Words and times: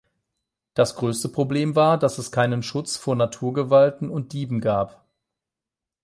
Das 0.73 0.95
größte 0.95 1.29
Problem 1.29 1.75
war, 1.75 1.99
dass 1.99 2.17
es 2.17 2.31
keinen 2.31 2.63
Schutz 2.63 2.97
vor 2.97 3.15
Naturgewalten 3.15 4.09
und 4.09 4.33
Dieben 4.33 4.59
gab. 4.59 5.05